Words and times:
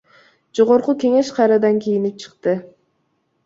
Жогорку 0.59 0.95
Кеңеш 1.03 1.31
кайрадан 1.37 1.79
кийинип 1.87 2.19
чыкты 2.27 2.59